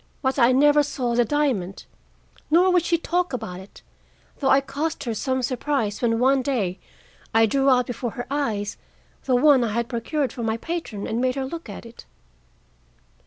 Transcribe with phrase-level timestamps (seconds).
[0.23, 1.85] But I never saw the diamond,
[2.49, 3.83] nor would she talk about it,
[4.39, 6.79] though I caused her some surprise when one day
[7.35, 8.77] I drew out before her eyes
[9.25, 12.07] the one I had procured for my patron and made her look at it.